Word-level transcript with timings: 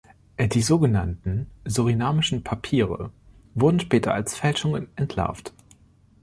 Die 0.39 0.63
so 0.63 0.79
genannten 0.79 1.45
surinamischen 1.63 2.43
Papiere 2.43 3.11
wurden 3.53 3.79
später 3.79 4.15
als 4.15 4.35
Fälschungen 4.35 4.87
entlarvt. 4.95 5.53